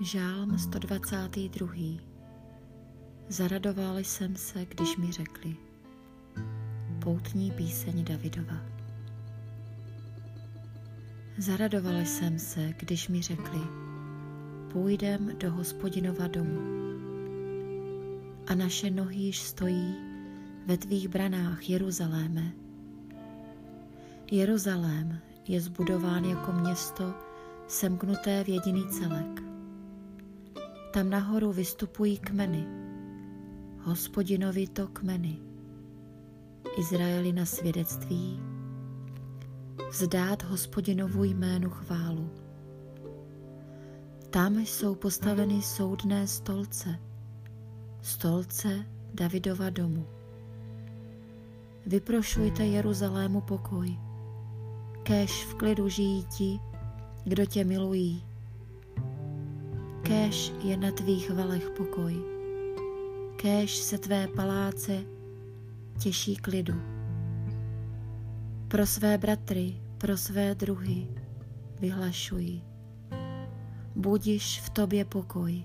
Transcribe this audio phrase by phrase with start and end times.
[0.00, 2.00] Žálm 122.
[3.28, 5.56] Zaradoval jsem se, když mi řekli.
[6.98, 8.54] Poutní píseň Davidova.
[11.38, 13.60] Zaradoval jsem se, když mi řekli.
[14.72, 16.60] Půjdem do hospodinova domu.
[18.46, 19.94] A naše nohy již stojí
[20.66, 22.52] ve tvých branách Jeruzaléme.
[24.30, 25.18] Jeruzalém
[25.48, 27.14] je zbudován jako město
[27.68, 29.48] semknuté v jediný celek
[30.90, 32.66] tam nahoru vystupují kmeny.
[33.78, 35.38] Hospodinovi to kmeny.
[36.78, 38.40] Izraeli na svědectví.
[39.90, 42.30] Vzdát hospodinovu jménu chválu.
[44.30, 46.98] Tam jsou postaveny soudné stolce.
[48.02, 50.06] Stolce Davidova domu.
[51.86, 53.98] Vyprošujte Jeruzalému pokoj.
[55.02, 56.60] Kéž v klidu žijí ti,
[57.24, 58.27] kdo tě milují
[60.02, 62.16] kéž je na tvých valech pokoj,
[63.36, 65.04] kéž se tvé paláce
[65.98, 66.74] těší klidu.
[68.68, 71.08] Pro své bratry, pro své druhy
[71.80, 72.62] vyhlašuji.
[73.96, 75.64] Budiš v tobě pokoj.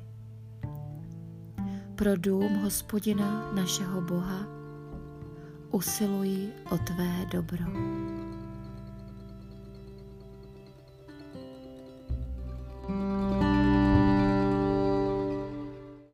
[1.95, 4.47] Pro dům hospodina našeho Boha
[5.71, 7.65] usiluji o tvé dobro.